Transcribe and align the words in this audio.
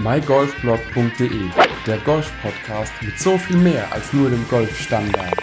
mygolfblog.de, 0.00 1.50
der 1.84 1.98
Golf-Podcast 1.98 2.92
mit 3.02 3.18
so 3.18 3.36
viel 3.36 3.56
mehr 3.56 3.92
als 3.92 4.12
nur 4.12 4.30
dem 4.30 4.46
Golfstandard. 4.48 5.34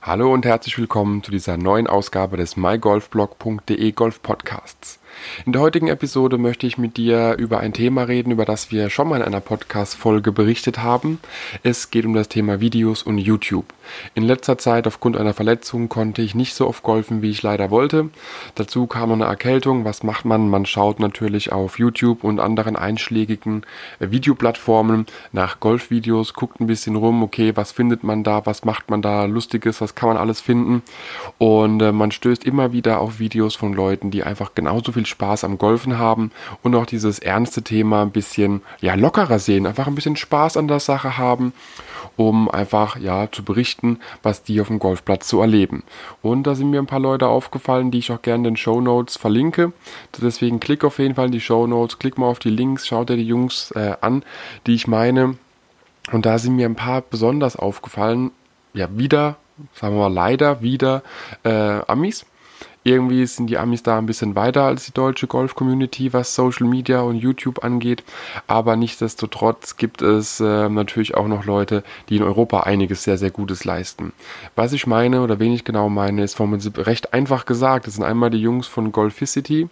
Hallo 0.00 0.32
und 0.32 0.46
herzlich 0.46 0.78
willkommen 0.78 1.24
zu 1.24 1.32
dieser 1.32 1.56
neuen 1.56 1.88
Ausgabe 1.88 2.36
des 2.36 2.56
mygolfblog.de 2.56 3.90
Golf 3.90 4.22
Podcasts. 4.22 4.99
In 5.46 5.52
der 5.52 5.62
heutigen 5.62 5.88
Episode 5.88 6.38
möchte 6.38 6.66
ich 6.66 6.78
mit 6.78 6.96
dir 6.96 7.36
über 7.38 7.60
ein 7.60 7.72
Thema 7.72 8.04
reden, 8.04 8.30
über 8.30 8.44
das 8.44 8.70
wir 8.70 8.90
schon 8.90 9.08
mal 9.08 9.16
in 9.16 9.22
einer 9.22 9.40
Podcast-Folge 9.40 10.32
berichtet 10.32 10.78
haben. 10.78 11.20
Es 11.62 11.90
geht 11.90 12.04
um 12.06 12.14
das 12.14 12.28
Thema 12.28 12.60
Videos 12.60 13.02
und 13.02 13.18
YouTube. 13.18 13.66
In 14.14 14.22
letzter 14.22 14.58
Zeit 14.58 14.86
aufgrund 14.86 15.16
einer 15.16 15.34
Verletzung 15.34 15.88
konnte 15.88 16.22
ich 16.22 16.34
nicht 16.34 16.54
so 16.54 16.66
oft 16.66 16.82
golfen, 16.82 17.22
wie 17.22 17.30
ich 17.30 17.42
leider 17.42 17.70
wollte. 17.70 18.10
Dazu 18.54 18.86
kam 18.86 19.08
noch 19.08 19.16
eine 19.16 19.24
Erkältung. 19.24 19.84
Was 19.84 20.02
macht 20.02 20.24
man? 20.24 20.48
Man 20.48 20.66
schaut 20.66 21.00
natürlich 21.00 21.52
auf 21.52 21.78
YouTube 21.78 22.24
und 22.24 22.40
anderen 22.40 22.76
einschlägigen 22.76 23.62
Videoplattformen 23.98 25.06
nach 25.32 25.60
Golfvideos, 25.60 26.34
guckt 26.34 26.60
ein 26.60 26.66
bisschen 26.66 26.96
rum, 26.96 27.22
okay, 27.22 27.52
was 27.56 27.72
findet 27.72 28.04
man 28.04 28.22
da, 28.22 28.46
was 28.46 28.64
macht 28.64 28.90
man 28.90 29.02
da 29.02 29.24
Lustiges, 29.24 29.80
was 29.80 29.94
kann 29.94 30.08
man 30.08 30.18
alles 30.18 30.40
finden. 30.40 30.82
Und 31.38 31.80
äh, 31.82 31.92
man 31.92 32.10
stößt 32.10 32.44
immer 32.44 32.72
wieder 32.72 33.00
auf 33.00 33.18
Videos 33.18 33.56
von 33.56 33.72
Leuten, 33.72 34.10
die 34.10 34.22
einfach 34.22 34.54
genauso 34.54 34.92
viel 34.92 34.99
Spaß 35.06 35.44
am 35.44 35.58
Golfen 35.58 35.98
haben 35.98 36.30
und 36.62 36.74
auch 36.74 36.86
dieses 36.86 37.18
ernste 37.18 37.62
Thema 37.62 38.02
ein 38.02 38.10
bisschen 38.10 38.62
ja, 38.80 38.94
lockerer 38.94 39.38
sehen, 39.38 39.66
einfach 39.66 39.86
ein 39.86 39.94
bisschen 39.94 40.16
Spaß 40.16 40.56
an 40.56 40.68
der 40.68 40.80
Sache 40.80 41.18
haben, 41.18 41.52
um 42.16 42.50
einfach 42.50 42.96
ja 42.96 43.30
zu 43.30 43.44
berichten, 43.44 43.98
was 44.22 44.42
die 44.42 44.60
auf 44.60 44.68
dem 44.68 44.78
Golfplatz 44.78 45.28
zu 45.28 45.40
erleben. 45.40 45.82
Und 46.22 46.44
da 46.44 46.54
sind 46.54 46.70
mir 46.70 46.80
ein 46.80 46.86
paar 46.86 47.00
Leute 47.00 47.28
aufgefallen, 47.28 47.90
die 47.90 47.98
ich 47.98 48.12
auch 48.12 48.22
gerne 48.22 48.48
in 48.48 48.54
den 48.54 48.56
Show 48.56 48.80
Notes 48.80 49.16
verlinke. 49.16 49.72
Deswegen 50.20 50.60
klick 50.60 50.84
auf 50.84 50.98
jeden 50.98 51.14
Fall 51.14 51.26
in 51.26 51.32
die 51.32 51.40
Show 51.40 51.66
Notes, 51.66 51.98
klick 51.98 52.18
mal 52.18 52.26
auf 52.26 52.38
die 52.38 52.50
Links, 52.50 52.86
schau 52.86 53.04
dir 53.04 53.16
die 53.16 53.26
Jungs 53.26 53.70
äh, 53.72 53.96
an, 54.00 54.22
die 54.66 54.74
ich 54.74 54.86
meine. 54.86 55.36
Und 56.12 56.26
da 56.26 56.38
sind 56.38 56.56
mir 56.56 56.66
ein 56.66 56.76
paar 56.76 57.02
besonders 57.02 57.56
aufgefallen. 57.56 58.32
Ja, 58.72 58.88
wieder, 58.92 59.36
sagen 59.74 59.96
wir 59.96 60.08
mal 60.08 60.12
leider, 60.12 60.62
wieder 60.62 61.02
äh, 61.44 61.80
Amis 61.86 62.26
irgendwie 62.82 63.26
sind 63.26 63.48
die 63.48 63.58
Amis 63.58 63.82
da 63.82 63.98
ein 63.98 64.06
bisschen 64.06 64.34
weiter 64.34 64.64
als 64.64 64.86
die 64.86 64.92
deutsche 64.92 65.26
Golf-Community, 65.26 66.12
was 66.14 66.34
Social 66.34 66.66
Media 66.66 67.00
und 67.00 67.16
YouTube 67.16 67.62
angeht. 67.62 68.02
Aber 68.46 68.76
nichtsdestotrotz 68.76 69.76
gibt 69.76 70.00
es 70.00 70.40
äh, 70.40 70.68
natürlich 70.68 71.14
auch 71.14 71.28
noch 71.28 71.44
Leute, 71.44 71.84
die 72.08 72.16
in 72.16 72.22
Europa 72.22 72.60
einiges 72.60 73.04
sehr, 73.04 73.18
sehr 73.18 73.30
Gutes 73.30 73.64
leisten. 73.64 74.12
Was 74.56 74.72
ich 74.72 74.86
meine 74.86 75.20
oder 75.22 75.38
wen 75.38 75.52
ich 75.52 75.64
genau 75.64 75.90
meine, 75.90 76.22
ist 76.22 76.36
vom 76.36 76.50
Prinzip 76.50 76.86
recht 76.86 77.12
einfach 77.12 77.44
gesagt. 77.44 77.86
Das 77.86 77.94
sind 77.94 78.04
einmal 78.04 78.30
die 78.30 78.40
Jungs 78.40 78.66
von 78.66 78.92
Golficity, 78.92 79.68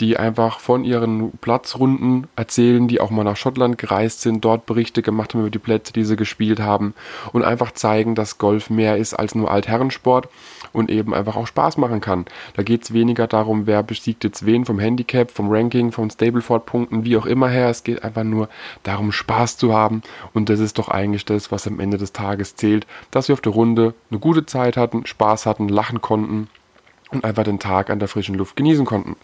die 0.00 0.18
einfach 0.18 0.60
von 0.60 0.84
ihren 0.84 1.32
Platzrunden 1.38 2.28
erzählen, 2.36 2.88
die 2.88 3.00
auch 3.00 3.10
mal 3.10 3.24
nach 3.24 3.36
Schottland 3.36 3.78
gereist 3.78 4.20
sind, 4.20 4.44
dort 4.44 4.66
Berichte 4.66 5.00
gemacht 5.00 5.32
haben 5.32 5.40
über 5.40 5.50
die 5.50 5.58
Plätze, 5.58 5.94
die 5.94 6.04
sie 6.04 6.16
gespielt 6.16 6.60
haben 6.60 6.94
und 7.32 7.42
einfach 7.42 7.72
zeigen, 7.72 8.14
dass 8.14 8.36
Golf 8.36 8.68
mehr 8.68 8.98
ist 8.98 9.14
als 9.14 9.34
nur 9.34 9.50
Altherrensport 9.50 10.28
und 10.72 10.90
eben 10.90 11.14
einfach 11.14 11.36
auch 11.36 11.46
Spaß 11.46 11.78
machen 11.78 12.00
kann. 12.00 12.26
Da 12.54 12.62
geht 12.62 12.82
es 12.84 12.92
weniger 12.92 13.26
darum, 13.26 13.66
wer 13.66 13.82
besiegt 13.82 14.24
jetzt 14.24 14.46
wen 14.46 14.64
vom 14.64 14.78
Handicap, 14.78 15.30
vom 15.30 15.50
Ranking, 15.50 15.92
von 15.92 16.10
Stableford-Punkten, 16.10 17.04
wie 17.04 17.16
auch 17.16 17.26
immer 17.26 17.48
her. 17.48 17.68
Es 17.70 17.84
geht 17.84 18.02
einfach 18.02 18.24
nur 18.24 18.48
darum, 18.82 19.12
Spaß 19.12 19.56
zu 19.56 19.72
haben. 19.72 20.02
Und 20.32 20.48
das 20.48 20.60
ist 20.60 20.78
doch 20.78 20.88
eigentlich 20.88 21.24
das, 21.24 21.52
was 21.52 21.66
am 21.66 21.80
Ende 21.80 21.98
des 21.98 22.12
Tages 22.12 22.56
zählt, 22.56 22.86
dass 23.10 23.28
wir 23.28 23.34
auf 23.34 23.40
der 23.40 23.52
Runde 23.52 23.94
eine 24.10 24.20
gute 24.20 24.46
Zeit 24.46 24.76
hatten, 24.76 25.06
Spaß 25.06 25.46
hatten, 25.46 25.68
lachen 25.68 26.00
konnten 26.00 26.48
und 27.12 27.24
einfach 27.24 27.44
den 27.44 27.58
Tag 27.58 27.90
an 27.90 27.98
der 27.98 28.08
frischen 28.08 28.34
Luft 28.36 28.56
genießen 28.56 28.84
konnten. 28.84 29.16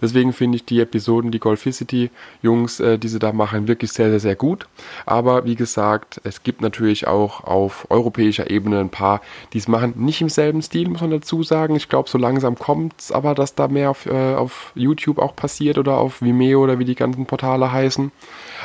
Deswegen 0.00 0.32
finde 0.32 0.56
ich 0.56 0.64
die 0.64 0.80
Episoden, 0.80 1.30
die 1.30 1.38
Golficity 1.38 2.10
Jungs, 2.42 2.80
äh, 2.80 2.98
die 2.98 3.08
sie 3.08 3.18
da 3.18 3.32
machen, 3.32 3.68
wirklich 3.68 3.92
sehr, 3.92 4.10
sehr, 4.10 4.20
sehr 4.20 4.36
gut. 4.36 4.66
Aber 5.06 5.44
wie 5.44 5.54
gesagt, 5.54 6.20
es 6.24 6.42
gibt 6.42 6.60
natürlich 6.60 7.06
auch 7.06 7.44
auf 7.44 7.86
europäischer 7.90 8.50
Ebene 8.50 8.80
ein 8.80 8.90
paar, 8.90 9.20
die 9.52 9.58
es 9.58 9.68
machen. 9.68 9.94
Nicht 9.96 10.20
im 10.20 10.28
selben 10.28 10.62
Stil, 10.62 10.88
muss 10.88 11.00
man 11.00 11.10
dazu 11.10 11.42
sagen. 11.42 11.76
Ich 11.76 11.88
glaube, 11.88 12.08
so 12.08 12.18
langsam 12.18 12.56
kommt 12.56 12.94
es 12.98 13.12
aber, 13.12 13.34
dass 13.34 13.54
da 13.54 13.68
mehr 13.68 13.90
auf, 13.90 14.06
äh, 14.06 14.34
auf 14.34 14.72
YouTube 14.74 15.18
auch 15.18 15.36
passiert 15.36 15.78
oder 15.78 15.98
auf 15.98 16.22
Vimeo 16.22 16.62
oder 16.62 16.78
wie 16.78 16.84
die 16.84 16.94
ganzen 16.94 17.26
Portale 17.26 17.70
heißen. 17.70 18.10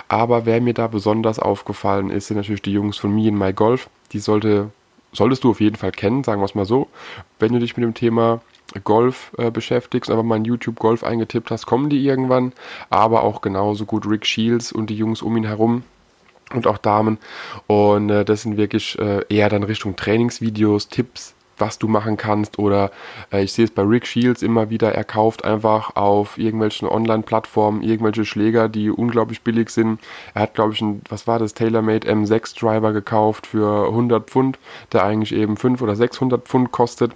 Aber 0.07 0.45
wer 0.45 0.61
mir 0.61 0.73
da 0.73 0.87
besonders 0.87 1.39
aufgefallen 1.39 2.09
ist, 2.09 2.27
sind 2.27 2.37
natürlich 2.37 2.61
die 2.61 2.73
Jungs 2.73 2.97
von 2.97 3.13
Me 3.13 3.27
in 3.27 3.37
My 3.37 3.53
Golf. 3.53 3.89
Die 4.13 4.19
sollte, 4.19 4.71
solltest 5.11 5.43
du 5.43 5.51
auf 5.51 5.59
jeden 5.59 5.75
Fall 5.75 5.91
kennen, 5.91 6.23
sagen 6.23 6.41
wir 6.41 6.45
es 6.45 6.55
mal 6.55 6.65
so. 6.65 6.87
Wenn 7.39 7.53
du 7.53 7.59
dich 7.59 7.75
mit 7.75 7.83
dem 7.83 7.93
Thema 7.93 8.41
Golf 8.83 9.31
äh, 9.37 9.51
beschäftigst, 9.51 10.09
einfach 10.09 10.23
mal 10.23 10.37
in 10.37 10.45
YouTube 10.45 10.79
Golf 10.79 11.03
eingetippt 11.03 11.51
hast, 11.51 11.65
kommen 11.65 11.89
die 11.89 12.05
irgendwann. 12.05 12.53
Aber 12.89 13.23
auch 13.23 13.41
genauso 13.41 13.85
gut 13.85 14.07
Rick 14.07 14.25
Shields 14.25 14.71
und 14.71 14.89
die 14.89 14.95
Jungs 14.95 15.21
um 15.21 15.35
ihn 15.37 15.45
herum 15.45 15.83
und 16.53 16.67
auch 16.67 16.77
Damen. 16.77 17.17
Und 17.67 18.09
äh, 18.09 18.25
das 18.25 18.43
sind 18.43 18.57
wirklich 18.57 18.97
äh, 18.99 19.23
eher 19.29 19.49
dann 19.49 19.63
Richtung 19.63 19.95
Trainingsvideos, 19.95 20.89
Tipps, 20.89 21.35
was 21.59 21.79
du 21.79 21.87
machen 21.87 22.17
kannst. 22.17 22.59
Oder 22.59 22.91
äh, 23.31 23.43
ich 23.43 23.53
sehe 23.53 23.65
es 23.65 23.71
bei 23.71 23.83
Rick 23.83 24.07
Shields 24.07 24.41
immer 24.41 24.69
wieder, 24.69 24.93
er 24.93 25.03
kauft 25.03 25.43
einfach 25.43 25.95
auf 25.95 26.37
irgendwelchen 26.37 26.87
Online-Plattformen 26.87 27.81
irgendwelche 27.81 28.25
Schläger, 28.25 28.69
die 28.69 28.89
unglaublich 28.89 29.41
billig 29.41 29.69
sind. 29.69 29.99
Er 30.33 30.43
hat, 30.43 30.53
glaube 30.53 30.73
ich, 30.73 30.81
ein, 30.81 31.01
was 31.09 31.27
war 31.27 31.39
das, 31.39 31.53
TaylorMade 31.53 32.07
M6 32.07 32.59
Driver 32.59 32.93
gekauft 32.93 33.47
für 33.47 33.87
100 33.87 34.29
Pfund, 34.29 34.59
der 34.91 35.03
eigentlich 35.03 35.33
eben 35.33 35.57
500 35.57 35.81
oder 35.81 35.95
600 35.95 36.47
Pfund 36.47 36.71
kostet 36.71 37.13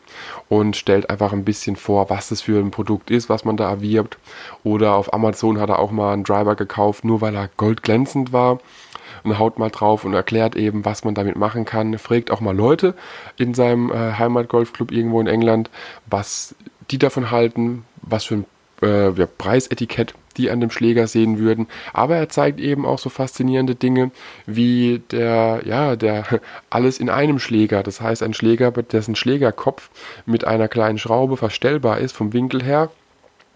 und 0.49 0.75
stellt 0.75 1.09
einfach 1.09 1.33
ein 1.33 1.45
bisschen 1.45 1.75
vor, 1.75 2.09
was 2.09 2.29
das 2.29 2.41
für 2.41 2.59
ein 2.59 2.71
Produkt 2.71 3.11
ist, 3.11 3.29
was 3.29 3.45
man 3.45 3.57
da 3.57 3.69
erwirbt. 3.69 4.17
Oder 4.63 4.95
auf 4.95 5.13
Amazon 5.13 5.59
hat 5.59 5.69
er 5.69 5.79
auch 5.79 5.91
mal 5.91 6.13
einen 6.13 6.23
Driver 6.23 6.55
gekauft, 6.55 7.05
nur 7.05 7.21
weil 7.21 7.35
er 7.35 7.49
goldglänzend 7.57 8.33
war 8.33 8.59
und 9.23 9.37
haut 9.39 9.59
mal 9.59 9.69
drauf 9.69 10.05
und 10.05 10.13
erklärt 10.13 10.55
eben, 10.55 10.85
was 10.85 11.03
man 11.03 11.15
damit 11.15 11.35
machen 11.35 11.65
kann. 11.65 11.97
Fragt 11.97 12.31
auch 12.31 12.41
mal 12.41 12.55
Leute 12.55 12.95
in 13.37 13.53
seinem 13.53 13.91
äh, 13.91 14.13
Heimatgolfclub 14.13 14.91
irgendwo 14.91 15.19
in 15.21 15.27
England, 15.27 15.69
was 16.05 16.55
die 16.91 16.97
davon 16.97 17.31
halten, 17.31 17.85
was 18.01 18.25
für 18.25 18.35
ein 18.35 18.45
äh, 18.81 19.11
ja, 19.11 19.25
Preisetikett 19.25 20.13
die 20.37 20.49
an 20.49 20.59
dem 20.59 20.71
Schläger 20.71 21.07
sehen 21.07 21.37
würden. 21.37 21.67
Aber 21.93 22.15
er 22.15 22.29
zeigt 22.29 22.59
eben 22.59 22.85
auch 22.85 22.99
so 22.99 23.09
faszinierende 23.09 23.75
Dinge 23.75 24.11
wie 24.45 25.01
der, 25.11 25.61
ja, 25.65 25.95
der 25.95 26.25
alles 26.69 26.99
in 26.99 27.09
einem 27.09 27.39
Schläger. 27.39 27.83
Das 27.83 28.01
heißt, 28.01 28.23
ein 28.23 28.33
Schläger, 28.33 28.71
dessen 28.71 29.15
Schlägerkopf 29.15 29.89
mit 30.25 30.45
einer 30.45 30.67
kleinen 30.67 30.97
Schraube 30.97 31.37
verstellbar 31.37 31.99
ist 31.99 32.13
vom 32.13 32.33
Winkel 32.33 32.63
her 32.63 32.89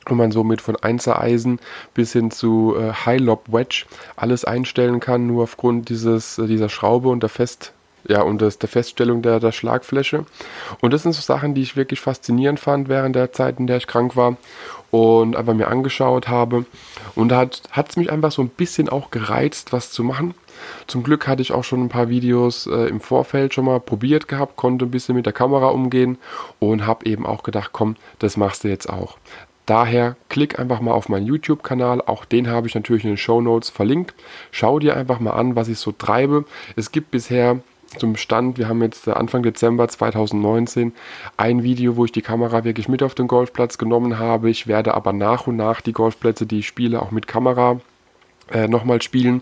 und 0.09 0.17
man 0.17 0.31
somit 0.31 0.61
von 0.61 0.75
Einzereisen 0.75 1.59
bis 1.93 2.13
hin 2.13 2.31
zu 2.31 2.75
äh, 2.77 2.93
High 2.93 3.21
Lob 3.21 3.51
Wedge 3.51 3.85
alles 4.15 4.45
einstellen 4.45 4.99
kann, 4.99 5.27
nur 5.27 5.43
aufgrund 5.43 5.89
dieses, 5.89 6.37
äh, 6.37 6.47
dieser 6.47 6.69
Schraube 6.69 7.09
und 7.09 7.21
der 7.21 7.29
Fest, 7.29 7.73
ja, 8.07 8.21
und 8.21 8.41
das, 8.41 8.57
der 8.57 8.69
Feststellung 8.69 9.21
der, 9.21 9.39
der 9.39 9.51
Schlagfläche. 9.51 10.25
Und 10.81 10.93
das 10.93 11.03
sind 11.03 11.13
so 11.13 11.21
Sachen, 11.21 11.53
die 11.53 11.61
ich 11.61 11.75
wirklich 11.75 11.99
faszinierend 11.99 12.59
fand 12.59 12.89
während 12.89 13.15
der 13.15 13.33
Zeit, 13.33 13.59
in 13.59 13.67
der 13.67 13.77
ich 13.77 13.87
krank 13.87 14.15
war 14.15 14.37
und 14.91 15.35
einfach 15.35 15.53
mir 15.53 15.67
angeschaut 15.67 16.27
habe. 16.27 16.65
Und 17.15 17.29
da 17.29 17.49
hat 17.71 17.89
es 17.89 17.97
mich 17.97 18.11
einfach 18.11 18.31
so 18.31 18.41
ein 18.41 18.49
bisschen 18.49 18.89
auch 18.89 19.11
gereizt, 19.11 19.73
was 19.73 19.91
zu 19.91 20.03
machen. 20.03 20.33
Zum 20.87 21.03
Glück 21.03 21.27
hatte 21.27 21.41
ich 21.41 21.51
auch 21.51 21.63
schon 21.63 21.83
ein 21.83 21.89
paar 21.89 22.09
Videos 22.09 22.67
äh, 22.67 22.87
im 22.87 22.99
Vorfeld 22.99 23.53
schon 23.53 23.65
mal 23.65 23.79
probiert 23.79 24.27
gehabt, 24.27 24.55
konnte 24.55 24.85
ein 24.85 24.91
bisschen 24.91 25.15
mit 25.15 25.25
der 25.25 25.33
Kamera 25.33 25.67
umgehen 25.67 26.17
und 26.59 26.85
habe 26.85 27.05
eben 27.05 27.25
auch 27.25 27.43
gedacht, 27.43 27.71
komm, 27.73 27.95
das 28.19 28.37
machst 28.37 28.63
du 28.63 28.69
jetzt 28.69 28.89
auch. 28.89 29.17
Daher 29.67 30.15
klick 30.29 30.57
einfach 30.59 30.79
mal 30.79 30.93
auf 30.93 31.09
meinen 31.09 31.25
YouTube-Kanal, 31.25 32.01
auch 32.01 32.23
den 32.23 32.47
habe 32.47 32.67
ich 32.67 32.73
natürlich 32.73 33.03
in 33.03 33.11
den 33.11 33.17
Show 33.17 33.41
Notes 33.41 33.69
verlinkt. 33.69 34.15
Schau 34.49 34.79
dir 34.79 34.95
einfach 34.95 35.19
mal 35.19 35.31
an, 35.31 35.57
was 35.57 35.67
ich 35.67 35.77
so 35.77 35.91
treibe. 35.91 36.45
Es 36.77 36.93
gibt 36.93 37.11
bisher 37.11 37.59
zum 37.97 38.15
Stand, 38.15 38.57
wir 38.57 38.69
haben 38.69 38.81
jetzt 38.81 39.07
Anfang 39.09 39.43
Dezember 39.43 39.87
2019 39.89 40.93
ein 41.35 41.63
Video, 41.63 41.97
wo 41.97 42.05
ich 42.05 42.13
die 42.13 42.21
Kamera 42.21 42.63
wirklich 42.63 42.87
mit 42.87 43.03
auf 43.03 43.13
den 43.13 43.27
Golfplatz 43.27 43.77
genommen 43.77 44.17
habe. 44.17 44.49
Ich 44.49 44.67
werde 44.67 44.93
aber 44.93 45.11
nach 45.11 45.47
und 45.47 45.57
nach 45.57 45.81
die 45.81 45.93
Golfplätze, 45.93 46.45
die 46.45 46.59
ich 46.59 46.67
spiele, 46.67 47.01
auch 47.01 47.11
mit 47.11 47.27
Kamera 47.27 47.81
äh, 48.51 48.67
nochmal 48.67 49.01
spielen, 49.01 49.41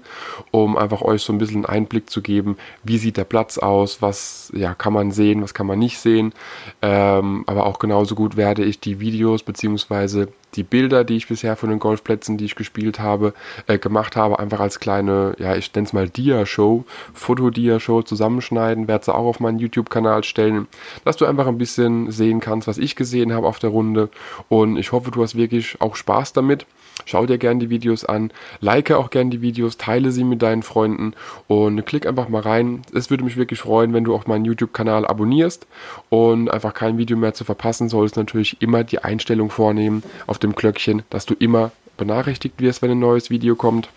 um 0.51 0.77
einfach 0.77 1.01
euch 1.01 1.21
so 1.21 1.33
ein 1.33 1.37
bisschen 1.37 1.65
Einblick 1.65 2.09
zu 2.09 2.21
geben, 2.21 2.57
wie 2.83 2.97
sieht 2.97 3.17
der 3.17 3.23
Platz 3.23 3.57
aus, 3.57 4.01
was 4.01 4.51
ja, 4.55 4.73
kann 4.73 4.93
man 4.93 5.11
sehen, 5.11 5.41
was 5.41 5.53
kann 5.53 5.67
man 5.67 5.79
nicht 5.79 5.99
sehen. 5.99 6.33
Ähm, 6.81 7.43
aber 7.47 7.65
auch 7.65 7.79
genauso 7.79 8.15
gut 8.15 8.37
werde 8.37 8.63
ich 8.63 8.79
die 8.79 8.99
Videos 8.99 9.43
bzw. 9.43 10.27
die 10.55 10.63
Bilder, 10.63 11.03
die 11.03 11.17
ich 11.17 11.27
bisher 11.27 11.55
von 11.55 11.69
den 11.69 11.79
Golfplätzen, 11.79 12.37
die 12.37 12.45
ich 12.45 12.55
gespielt 12.55 12.99
habe, 12.99 13.33
äh, 13.67 13.77
gemacht 13.77 14.15
habe, 14.15 14.39
einfach 14.39 14.59
als 14.59 14.79
kleine, 14.79 15.35
ja, 15.37 15.55
ich 15.55 15.73
nenne 15.73 15.87
es 15.87 15.93
mal 15.93 16.09
Dia-Show, 16.09 16.85
Foto-Dia-Show 17.13 18.03
zusammenschneiden, 18.03 18.87
werde 18.87 19.05
sie 19.05 19.13
auch 19.13 19.25
auf 19.25 19.39
meinen 19.39 19.59
YouTube-Kanal 19.59 20.23
stellen, 20.23 20.67
dass 21.03 21.17
du 21.17 21.25
einfach 21.25 21.47
ein 21.47 21.57
bisschen 21.57 22.11
sehen 22.11 22.39
kannst, 22.39 22.67
was 22.67 22.77
ich 22.77 22.95
gesehen 22.95 23.33
habe 23.33 23.47
auf 23.47 23.59
der 23.59 23.69
Runde. 23.69 24.09
Und 24.49 24.77
ich 24.77 24.91
hoffe, 24.91 25.11
du 25.11 25.21
hast 25.21 25.35
wirklich 25.35 25.79
auch 25.81 25.95
Spaß 25.95 26.33
damit. 26.33 26.65
Schau 27.05 27.25
dir 27.25 27.37
gerne 27.37 27.59
die 27.59 27.69
Videos 27.69 28.03
an, 28.03 28.31
like 28.59 28.91
auch 28.91 29.09
gerne 29.09 29.29
die 29.29 29.41
Videos, 29.41 29.77
teile 29.77 30.11
sie 30.11 30.23
mit 30.23 30.41
deinen 30.41 30.63
Freunden 30.63 31.13
und 31.47 31.85
klick 31.85 32.05
einfach 32.05 32.29
mal 32.29 32.41
rein. 32.41 32.81
Es 32.93 33.09
würde 33.09 33.23
mich 33.23 33.37
wirklich 33.37 33.59
freuen, 33.59 33.93
wenn 33.93 34.03
du 34.03 34.13
auch 34.15 34.27
meinen 34.27 34.45
YouTube-Kanal 34.45 35.05
abonnierst 35.05 35.67
und 36.09 36.49
einfach 36.49 36.73
kein 36.73 36.97
Video 36.97 37.17
mehr 37.17 37.33
zu 37.33 37.43
verpassen, 37.43 37.89
solltest 37.89 38.17
natürlich 38.17 38.61
immer 38.61 38.83
die 38.83 38.99
Einstellung 38.99 39.49
vornehmen 39.49 40.03
auf 40.27 40.39
dem 40.39 40.53
Glöckchen, 40.53 41.03
dass 41.09 41.25
du 41.25 41.35
immer 41.35 41.71
benachrichtigt 41.97 42.59
wirst, 42.59 42.81
wenn 42.81 42.91
ein 42.91 42.99
neues 42.99 43.29
Video 43.29 43.55
kommt. 43.55 43.89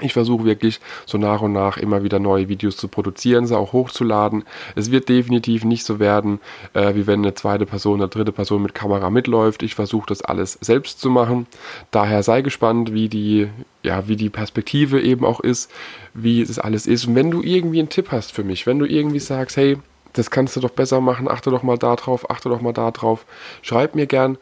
Ich 0.00 0.12
versuche 0.12 0.44
wirklich 0.44 0.80
so 1.06 1.18
nach 1.18 1.42
und 1.42 1.52
nach 1.52 1.76
immer 1.76 2.02
wieder 2.02 2.18
neue 2.18 2.48
Videos 2.48 2.76
zu 2.76 2.88
produzieren, 2.88 3.46
sie 3.46 3.56
auch 3.56 3.72
hochzuladen. 3.72 4.44
Es 4.74 4.90
wird 4.90 5.08
definitiv 5.08 5.64
nicht 5.64 5.84
so 5.84 5.98
werden, 5.98 6.40
äh, 6.74 6.94
wie 6.94 7.06
wenn 7.06 7.20
eine 7.20 7.34
zweite 7.34 7.66
Person, 7.66 8.00
eine 8.00 8.08
dritte 8.08 8.32
Person 8.32 8.62
mit 8.62 8.74
Kamera 8.74 9.10
mitläuft. 9.10 9.62
Ich 9.62 9.74
versuche 9.74 10.06
das 10.06 10.22
alles 10.22 10.58
selbst 10.60 11.00
zu 11.00 11.10
machen. 11.10 11.46
Daher 11.90 12.22
sei 12.22 12.42
gespannt, 12.42 12.92
wie 12.92 13.08
die, 13.08 13.48
ja, 13.82 14.08
wie 14.08 14.16
die 14.16 14.30
Perspektive 14.30 15.00
eben 15.00 15.24
auch 15.24 15.40
ist, 15.40 15.70
wie 16.14 16.40
es 16.40 16.58
alles 16.58 16.86
ist. 16.86 17.06
Und 17.06 17.14
wenn 17.14 17.30
du 17.30 17.42
irgendwie 17.42 17.78
einen 17.78 17.88
Tipp 17.88 18.10
hast 18.10 18.32
für 18.32 18.44
mich, 18.44 18.66
wenn 18.66 18.78
du 18.78 18.86
irgendwie 18.86 19.20
sagst, 19.20 19.56
hey, 19.56 19.78
das 20.12 20.30
kannst 20.30 20.56
du 20.56 20.60
doch 20.60 20.70
besser 20.70 21.00
machen, 21.00 21.28
achte 21.28 21.50
doch 21.50 21.62
mal 21.62 21.78
da 21.78 21.94
drauf, 21.96 22.30
achte 22.30 22.48
doch 22.48 22.60
mal 22.60 22.72
da 22.72 22.90
drauf, 22.90 23.24
schreib 23.62 23.94
mir 23.94 24.06
gern 24.06 24.38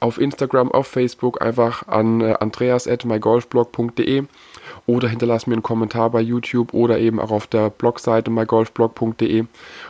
auf 0.00 0.20
Instagram, 0.20 0.70
auf 0.70 0.86
Facebook 0.86 1.42
einfach 1.42 1.88
an 1.88 2.20
äh, 2.20 2.34
andreas.mygolfblog.de 2.38 4.24
oder 4.86 5.08
hinterlass 5.08 5.46
mir 5.46 5.54
einen 5.54 5.62
Kommentar 5.62 6.10
bei 6.10 6.20
YouTube 6.20 6.74
oder 6.74 6.98
eben 6.98 7.20
auch 7.20 7.30
auf 7.30 7.46
der 7.46 7.70
Blogseite 7.70 8.30
mygolfblog.de 8.30 9.44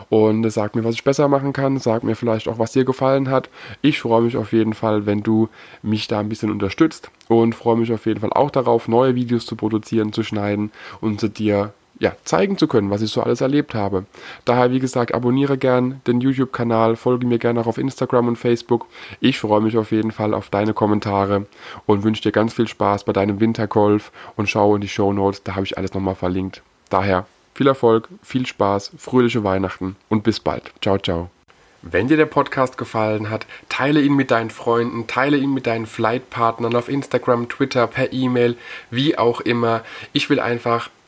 und 0.09 0.51
sag 0.51 0.77
mir, 0.77 0.85
was 0.85 0.95
ich 0.95 1.05
besser 1.05 1.29
machen 1.29 1.53
kann, 1.53 1.79
sag 1.79 2.05
mir 2.05 2.15
vielleicht 2.15 2.49
auch, 2.49 2.59
was 2.59 2.73
dir 2.73 2.85
gefallen 2.85 3.29
hat. 3.31 3.49
Ich 3.83 4.01
freue 4.01 4.23
mich 4.23 4.37
auf 4.37 4.53
jeden 4.53 4.75
Fall, 4.75 5.07
wenn 5.07 5.23
du 5.23 5.49
mich 5.83 6.07
da 6.07 6.21
ein 6.21 6.29
bisschen 6.29 6.51
unterstützt 6.51 7.11
und 7.29 7.55
freue 7.55 7.77
mich 7.77 7.93
auf 7.93 8.07
jeden 8.07 8.21
Fall 8.21 8.33
auch 8.33 8.51
darauf, 8.51 8.89
neue 8.89 9.15
Videos 9.15 9.47
zu 9.47 9.57
produzieren, 9.57 10.13
zu 10.13 10.23
schneiden 10.23 10.71
und 11.01 11.21
sie 11.21 11.31
dir 11.31 11.73
ja, 11.99 12.15
zeigen 12.25 12.59
zu 12.59 12.67
können, 12.67 12.91
was 12.91 13.03
ich 13.03 13.11
so 13.11 13.23
alles 13.23 13.41
erlebt 13.41 13.75
habe. 13.75 14.05
Daher, 14.45 14.71
wie 14.73 14.81
gesagt, 14.81 15.15
abonniere 15.15 15.59
gern 15.59 16.01
den 16.07 16.21
YouTube-Kanal, 16.21 16.97
folge 16.97 17.27
mir 17.27 17.39
gerne 17.39 17.61
auch 17.61 17.67
auf 17.67 17.79
Instagram 17.79 18.29
und 18.29 18.37
Facebook. 18.37 18.87
Ich 19.21 19.39
freue 19.39 19.61
mich 19.61 19.77
auf 19.77 19.93
jeden 19.93 20.11
Fall 20.11 20.35
auf 20.35 20.51
deine 20.51 20.75
Kommentare 20.75 21.47
und 21.87 22.03
wünsche 22.03 22.23
dir 22.23 22.33
ganz 22.33 22.55
viel 22.55 22.69
Spaß 22.69 23.05
bei 23.05 23.13
deinem 23.13 23.41
Wintergolf 23.41 24.11
und 24.37 24.49
schau 24.49 24.75
in 24.75 24.81
die 24.81 24.89
Show 24.89 25.13
Notes, 25.13 25.43
da 25.43 25.55
habe 25.55 25.67
ich 25.67 25.79
alles 25.79 25.95
nochmal 25.95 26.17
verlinkt. 26.17 26.63
Daher 26.91 27.27
viel 27.55 27.69
Erfolg, 27.69 28.09
viel 28.23 28.47
Spaß, 28.47 28.93
fröhliche 28.99 29.45
Weihnachten 29.45 29.97
und 30.09 30.25
bis 30.25 30.41
bald. 30.41 30.73
Ciao, 30.83 30.99
ciao. 30.99 31.31
Wenn 31.83 32.09
dir 32.09 32.17
der 32.17 32.27
Podcast 32.27 32.79
gefallen 32.79 33.29
hat, 33.29 33.47
teile 33.69 34.01
ihn 34.01 34.17
mit 34.17 34.31
deinen 34.31 34.49
Freunden, 34.49 35.07
teile 35.07 35.37
ihn 35.37 35.53
mit 35.53 35.67
deinen 35.67 35.85
Flightpartnern 35.85 36.75
auf 36.75 36.89
Instagram, 36.89 37.51
Twitter, 37.51 37.87
per 37.87 38.13
E-Mail, 38.13 38.57
wie 38.91 39.19
auch 39.19 39.43
immer. 39.43 39.83
Ich 40.15 40.31
will 40.31 40.41
einfach 40.41 40.89